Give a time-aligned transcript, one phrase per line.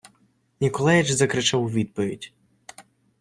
[0.59, 2.33] Ніколаіч закричав у відповідь.